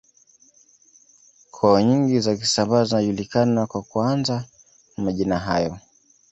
Koo 1.53 1.79
nyingi 1.81 2.19
za 2.19 2.35
Kisambaa 2.35 2.83
zinajulikana 2.83 3.67
kwa 3.67 3.81
kuanza 3.81 4.45
na 4.97 5.03
majina 5.03 5.39
hayo 5.39 5.77